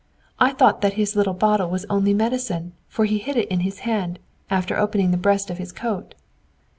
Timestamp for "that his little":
0.81-1.35